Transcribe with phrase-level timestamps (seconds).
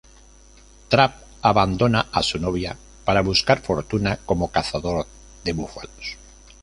[0.93, 5.05] Trapp abandona a su novia para buscar fortuna como cazador
[5.43, 6.17] de búfalos.